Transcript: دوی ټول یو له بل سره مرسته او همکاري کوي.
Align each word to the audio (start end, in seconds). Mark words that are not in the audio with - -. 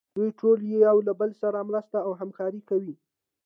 دوی 0.15 0.29
ټول 0.39 0.59
یو 0.85 0.97
له 1.07 1.13
بل 1.19 1.31
سره 1.41 1.67
مرسته 1.69 1.97
او 2.05 2.11
همکاري 2.21 2.61
کوي. 2.69 2.95